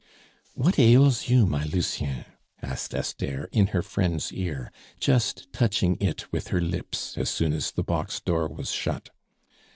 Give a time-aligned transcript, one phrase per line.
[0.55, 2.25] "What ails you, my Lucien?"
[2.63, 7.69] asked Esther in her friend's ear, just touching it with her lips as soon as
[7.69, 9.09] the box door was shut.